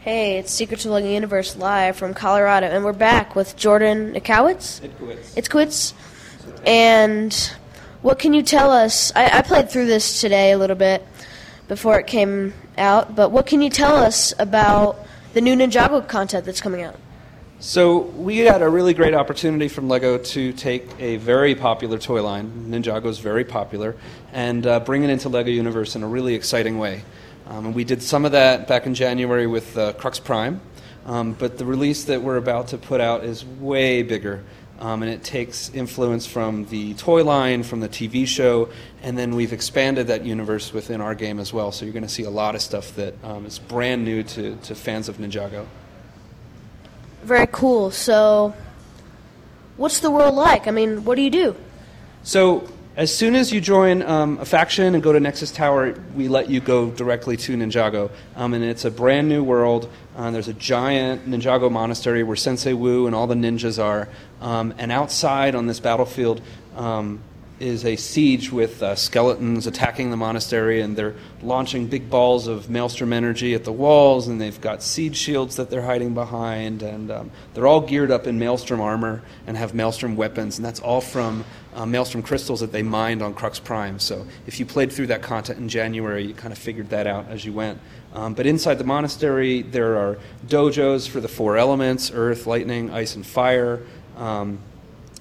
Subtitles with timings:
[0.00, 4.80] Hey, it's Secrets of the Universe live from Colorado, and we're back with Jordan Ikowitz.
[5.36, 5.92] It's Quits.
[6.64, 7.34] And
[8.00, 9.12] what can you tell us?
[9.14, 11.06] I, I played through this today a little bit
[11.68, 16.46] before it came out, but what can you tell us about the new Ninjago content
[16.46, 16.96] that's coming out?
[17.58, 22.22] So we got a really great opportunity from Lego to take a very popular toy
[22.22, 23.96] line, Ninjago is very popular,
[24.32, 27.02] and uh, bring it into Lego Universe in a really exciting way.
[27.50, 30.60] Um, and we did some of that back in January with uh, Crux Prime,
[31.04, 34.44] um, but the release that we're about to put out is way bigger.
[34.78, 38.70] Um, and it takes influence from the toy line, from the TV show,
[39.02, 41.72] and then we've expanded that universe within our game as well.
[41.72, 44.56] So you're going to see a lot of stuff that um, is brand new to,
[44.56, 45.66] to fans of Ninjago.
[47.24, 47.90] Very cool.
[47.90, 48.54] So,
[49.76, 50.66] what's the world like?
[50.66, 51.56] I mean, what do you do?
[52.22, 52.66] So
[53.00, 56.50] as soon as you join um, a faction and go to Nexus Tower, we let
[56.50, 58.10] you go directly to Ninjago.
[58.36, 59.90] Um, and it's a brand new world.
[60.14, 64.06] Uh, there's a giant Ninjago monastery where Sensei Wu and all the ninjas are.
[64.42, 66.42] Um, and outside on this battlefield,
[66.76, 67.22] um,
[67.60, 72.70] is a siege with uh, skeletons attacking the monastery, and they're launching big balls of
[72.70, 77.10] maelstrom energy at the walls, and they've got siege shields that they're hiding behind, and
[77.10, 81.00] um, they're all geared up in maelstrom armor and have maelstrom weapons, and that's all
[81.00, 81.44] from
[81.74, 83.98] uh, maelstrom crystals that they mined on Crux Prime.
[83.98, 87.28] So if you played through that content in January, you kind of figured that out
[87.28, 87.78] as you went.
[88.14, 93.14] Um, but inside the monastery, there are dojos for the four elements earth, lightning, ice,
[93.14, 93.82] and fire.
[94.16, 94.58] Um,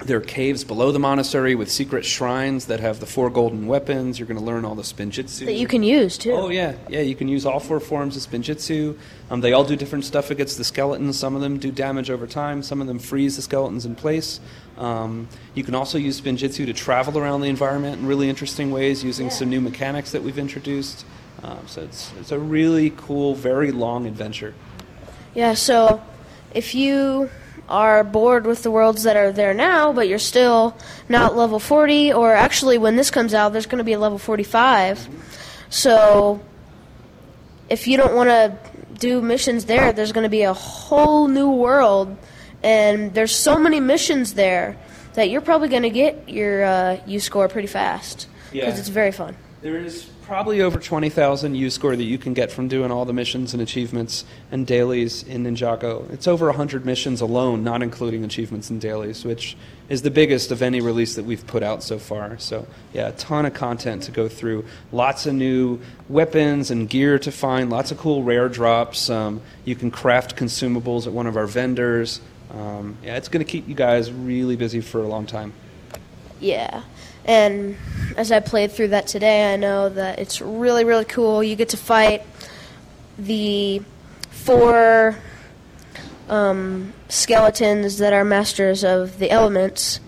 [0.00, 4.18] there are caves below the monastery with secret shrines that have the four golden weapons.
[4.18, 5.46] You're going to learn all the spinjitzu.
[5.46, 6.32] That you can use, too.
[6.32, 6.74] Oh, yeah.
[6.88, 8.98] Yeah, you can use all four forms of spinjitzu.
[9.30, 11.18] Um, they all do different stuff against the skeletons.
[11.18, 14.40] Some of them do damage over time, some of them freeze the skeletons in place.
[14.76, 19.04] Um, you can also use spinjitzu to travel around the environment in really interesting ways
[19.04, 21.06] using some new mechanics that we've introduced.
[21.44, 24.54] Um, so it's, it's a really cool, very long adventure.
[25.34, 26.02] Yeah, so
[26.52, 27.30] if you
[27.68, 30.76] are bored with the worlds that are there now, but you're still
[31.08, 34.18] not level 40, or actually, when this comes out, there's going to be a level
[34.18, 35.08] 45.
[35.70, 36.40] So,
[37.68, 38.56] if you don't want to
[38.98, 42.16] do missions there, there's going to be a whole new world,
[42.62, 44.76] and there's so many missions there
[45.14, 48.78] that you're probably going to get your uh, U score pretty fast because Yeah.
[48.78, 49.36] it's very fun.
[49.62, 53.12] There is probably over 20,000 U score that you can get from doing all the
[53.12, 56.10] missions and achievements and dailies in Ninjago.
[56.10, 59.54] It's over 100 missions alone, not including achievements and dailies, which
[59.90, 62.38] is the biggest of any release that we've put out so far.
[62.38, 64.64] So, yeah, a ton of content to go through.
[64.92, 69.10] Lots of new weapons and gear to find, lots of cool rare drops.
[69.10, 72.22] Um, you can craft consumables at one of our vendors.
[72.50, 75.52] Um, yeah, it's going to keep you guys really busy for a long time.
[76.40, 76.82] Yeah.
[77.24, 77.76] And
[78.16, 81.42] as I played through that today, I know that it's really, really cool.
[81.42, 82.22] You get to fight
[83.18, 83.82] the
[84.30, 85.16] four
[86.28, 90.00] um, skeletons that are masters of the elements,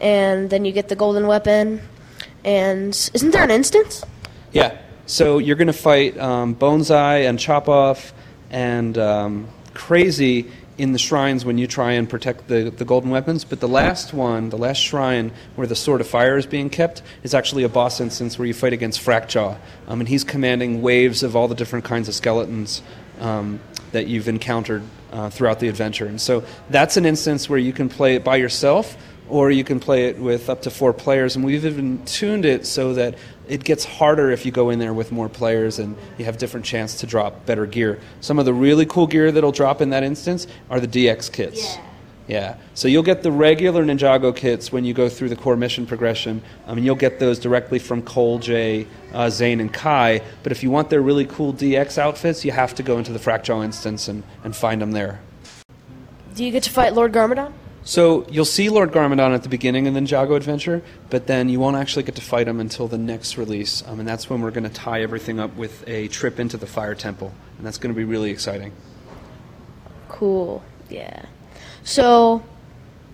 [0.00, 1.80] and then you get the golden weapon.
[2.44, 4.04] And isn't there an instance?
[4.52, 4.78] Yeah.
[5.06, 8.12] So you're going to fight um, Bonezai and Chopov
[8.50, 13.44] and um, Krazi in the shrines when you try and protect the, the golden weapons.
[13.44, 17.02] But the last one, the last shrine where the Sword of Fire is being kept,
[17.22, 19.56] is actually a boss instance where you fight against Frakjaw.
[19.86, 22.82] Um, and he's commanding waves of all the different kinds of skeletons
[23.20, 23.60] um,
[23.92, 26.06] that you've encountered uh, throughout the adventure.
[26.06, 28.96] And so that's an instance where you can play it by yourself
[29.28, 31.36] or you can play it with up to four players.
[31.36, 33.16] And we've even tuned it so that
[33.48, 36.64] it gets harder if you go in there with more players and you have different
[36.66, 38.00] chance to drop better gear.
[38.20, 41.76] Some of the really cool gear that'll drop in that instance are the DX kits.
[41.76, 41.84] Yeah.
[42.26, 42.56] Yeah.
[42.72, 46.42] So you'll get the regular Ninjago kits when you go through the core mission progression.
[46.66, 50.22] I mean, you'll get those directly from Cole, Jay, uh, Zane, and Kai.
[50.42, 53.18] But if you want their really cool DX outfits, you have to go into the
[53.18, 55.20] Frakjaw instance and, and find them there.
[56.34, 57.52] Do you get to fight Lord Garmadon?
[57.84, 61.60] So you'll see Lord Garmadon at the beginning of the Ninjago adventure, but then you
[61.60, 64.50] won't actually get to fight him until the next release, um, and that's when we're
[64.50, 67.94] going to tie everything up with a trip into the Fire Temple, and that's going
[67.94, 68.72] to be really exciting.
[70.08, 70.62] Cool.
[70.88, 71.26] Yeah.
[71.82, 72.42] So,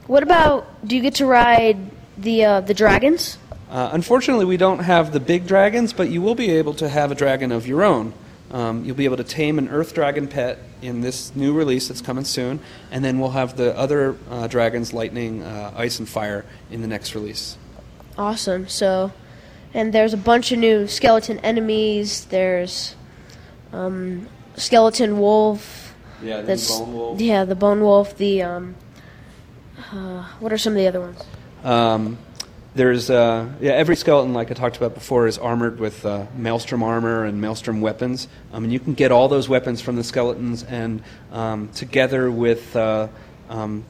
[0.06, 0.86] what about?
[0.86, 1.76] Do you get to ride
[2.16, 3.38] the uh, the dragons?
[3.70, 7.10] Uh, unfortunately, we don't have the big dragons, but you will be able to have
[7.10, 8.12] a dragon of your own.
[8.50, 12.00] Um, you'll be able to tame an Earth Dragon pet in this new release that's
[12.00, 12.60] coming soon,
[12.90, 16.88] and then we'll have the other uh, dragons, Lightning, uh, Ice, and Fire, in the
[16.88, 17.56] next release.
[18.18, 18.68] Awesome.
[18.68, 19.12] So,
[19.72, 22.24] and there's a bunch of new skeleton enemies.
[22.24, 22.96] There's
[23.72, 25.94] um, skeleton wolf.
[26.22, 26.80] Yeah, That's
[27.16, 28.16] yeah, the bone wolf.
[28.18, 28.74] The um,
[29.92, 31.22] uh, what are some of the other ones?
[31.64, 32.18] Um,
[32.74, 36.82] there's uh, yeah, every skeleton, like I talked about before, is armored with uh, maelstrom
[36.82, 38.28] armor and maelstrom weapons.
[38.52, 41.02] Um, and you can get all those weapons from the skeletons, and
[41.32, 43.08] um, together with uh,
[43.48, 43.84] um,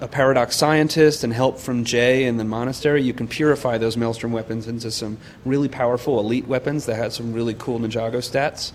[0.00, 4.32] a, paradox scientist and help from Jay in the monastery, you can purify those maelstrom
[4.32, 8.72] weapons into some really powerful elite weapons that have some really cool Ninjago stats.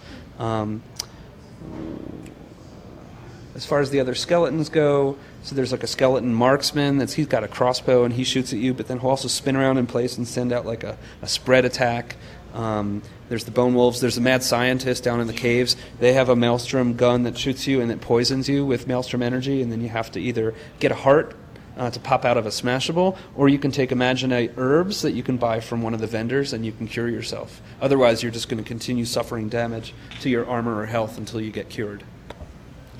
[3.54, 7.28] As far as the other skeletons go, so there's like a skeleton marksman that's he's
[7.28, 9.88] got a crossbow and he shoots at you, but then he'll also spin around in
[9.88, 12.16] place and send out like a, a spread attack.
[12.54, 14.02] Um, there's the bone wolves.
[14.02, 15.76] There's the mad scientist down in the caves.
[16.00, 19.62] They have a maelstrom gun that shoots you and it poisons you with maelstrom energy,
[19.62, 21.36] and then you have to either get a heart
[21.78, 25.24] uh, to pop out of a smashable, or you can take imaginary herbs that you
[25.24, 27.62] can buy from one of the vendors and you can cure yourself.
[27.82, 31.52] Otherwise, you're just going to continue suffering damage to your armor or health until you
[31.52, 32.04] get cured.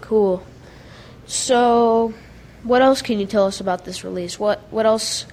[0.02, 0.44] Cool.
[1.26, 2.14] So,
[2.64, 4.40] what else can you tell us about this release?
[4.40, 5.26] What what else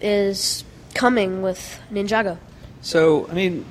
[0.00, 0.64] is
[0.94, 2.38] coming with Ninjago?
[2.80, 3.64] So, I mean,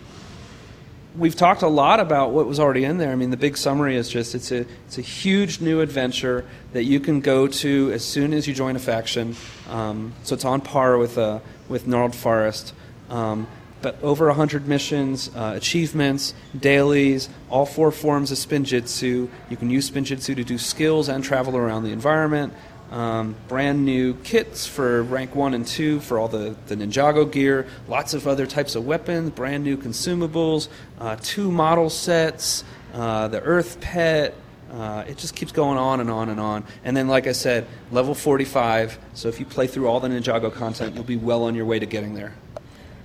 [1.18, 3.12] we've talked a lot about what was already in there.
[3.12, 6.84] I mean, the big summary is just it's a it's a huge new adventure that
[6.84, 9.36] you can go to as soon as you join a faction.
[9.70, 12.74] Um, so it's on par with uh, with Gnarled Forest.
[13.10, 13.48] Um,
[13.84, 19.30] but over 100 missions, uh, achievements, dailies, all four forms of Spinjitzu.
[19.50, 22.54] You can use Spinjitzu to do skills and travel around the environment.
[22.92, 27.68] Um, brand new kits for rank 1 and 2 for all the, the Ninjago gear,
[27.88, 30.70] lots of other types of weapons, brand new consumables,
[31.00, 32.64] uh, two model sets,
[32.94, 34.36] uh, the Earth Pet.
[34.72, 36.64] Uh, it just keeps going on and on and on.
[36.84, 38.98] And then, like I said, level 45.
[39.14, 41.80] So if you play through all the Ninjago content, you'll be well on your way
[41.80, 42.34] to getting there.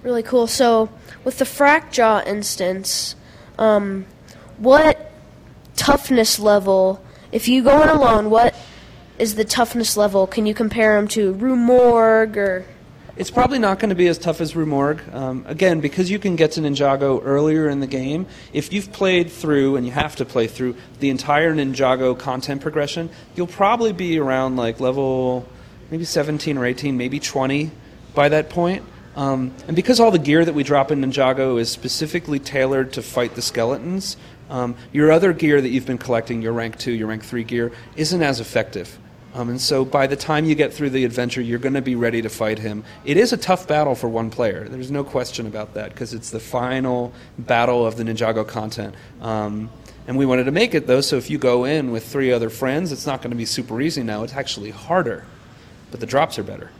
[0.03, 0.47] Really cool.
[0.47, 0.89] So,
[1.25, 3.17] with the Frakjaw instance,
[3.59, 4.06] um,
[4.59, 5.12] what
[5.77, 7.03] toughness level,
[7.33, 8.55] if you go in alone, what
[9.19, 10.27] is the toughness level?
[10.27, 12.65] Can you compare them to Rue Morgue or.
[13.17, 15.03] It's probably not going to be as tough as Rue Morgue.
[15.12, 19.29] Um, again, because you can get to Ninjago earlier in the game, if you've played
[19.33, 24.21] through, and you have to play through, the entire Ninjago content progression, you'll probably be
[24.21, 25.49] around like level
[25.91, 27.71] maybe 17 or 18, maybe 20
[28.15, 28.85] by that point.
[29.19, 33.03] Um, and because all the gear that we drop in Ninjago is specifically tailored to
[33.03, 34.17] fight the skeletons,
[34.49, 37.73] um, your other gear that you've been collecting, your rank 2, your rank 3 gear,
[37.97, 38.97] isn't as effective.
[39.35, 41.97] Um, and so by the time you get through the adventure, you're going to be
[41.97, 42.85] ready to fight him.
[43.05, 44.69] It is a tough battle for one player.
[44.69, 48.94] There's no question about that because it's the final battle of the Ninjago content.
[49.21, 49.69] Um,
[50.06, 52.50] and we wanted to make it, though, so if you go in with three other
[52.50, 54.23] friends, it's not going to be super easy now.
[54.23, 55.26] It's actually harder,
[55.91, 56.71] but the drops are better.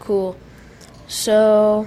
[0.00, 0.38] Cool.
[1.06, 1.86] So,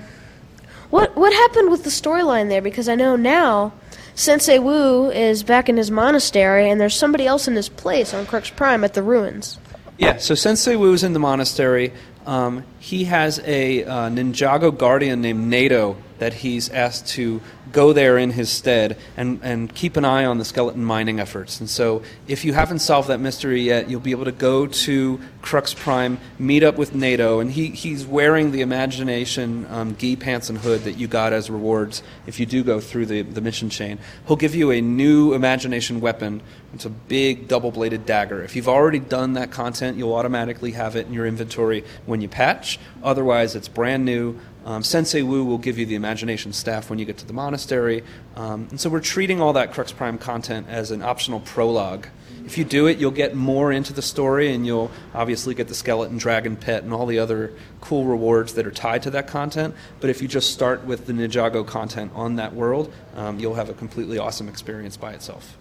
[0.89, 2.61] what what happened with the storyline there?
[2.61, 3.73] Because I know now
[4.15, 8.25] Sensei Wu is back in his monastery, and there's somebody else in his place on
[8.25, 9.59] Crux Prime at the ruins.
[9.97, 11.91] Yeah, so Sensei Wu is in the monastery.
[12.25, 17.41] Um, he has a uh, Ninjago guardian named Nato that he's asked to
[17.71, 21.59] go there in his stead and, and keep an eye on the skeleton mining efforts.
[21.59, 25.19] And so, if you haven't solved that mystery yet, you'll be able to go to
[25.41, 30.49] Crux Prime, meet up with Nato, and he, he's wearing the Imagination um, gi pants
[30.49, 33.69] and hood that you got as rewards if you do go through the, the mission
[33.69, 33.97] chain.
[34.27, 36.41] He'll give you a new Imagination weapon.
[36.73, 38.43] It's a big double bladed dagger.
[38.43, 42.27] If you've already done that content, you'll automatically have it in your inventory when you
[42.27, 42.79] patch.
[43.01, 44.37] Otherwise, it's brand new.
[44.67, 48.03] Um, Sensei Wu will give you the imagination staff when you get to the monastery.
[48.35, 52.07] Um, and so we're treating all that Crux Prime content as an optional prologue.
[52.45, 55.73] If you do it, you'll get more into the story and you'll obviously get the
[55.73, 59.73] skeleton dragon pet and all the other cool rewards that are tied to that content.
[60.01, 63.69] But if you just start with the Ninjago content on that world, um, you'll have
[63.69, 65.57] a completely awesome experience by itself.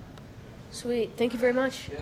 [0.72, 1.12] Sweet.
[1.16, 1.90] Thank you very much.
[1.92, 2.00] Yeah.